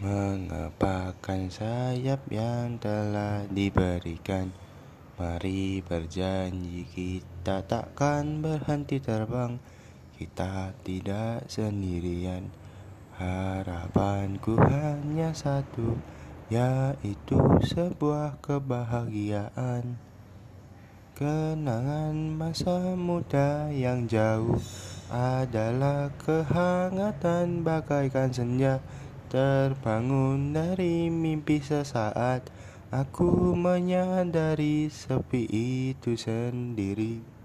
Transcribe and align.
Mengepakkan 0.00 1.52
sayap 1.52 2.24
yang 2.32 2.80
telah 2.80 3.44
diberikan. 3.52 4.48
Mari 5.20 5.84
berjanji 5.84 6.88
kita 6.88 7.60
takkan 7.68 8.40
berhenti 8.40 8.96
terbang. 8.96 9.60
Kita 10.16 10.72
tidak 10.80 11.44
sendirian. 11.52 12.48
Harapanku 13.20 14.56
hanya 14.72 15.36
satu 15.36 16.00
Yaitu 16.48 17.36
sebuah 17.60 18.40
kebahagiaan. 18.40 20.00
Kenangan 21.12 22.16
masa 22.40 22.96
muda 22.96 23.68
yang 23.68 24.08
jauh 24.08 24.56
adalah 25.12 26.08
kehangatan 26.16 27.60
bagaikan 27.60 28.32
senja 28.32 28.80
Terbangun 29.30 30.50
dari 30.50 31.06
mimpi 31.06 31.62
sesaat. 31.62 32.50
Aku 32.90 33.54
menyadari 33.54 34.90
sepi 34.90 35.46
itu 35.94 36.18
sendiri 36.18 37.39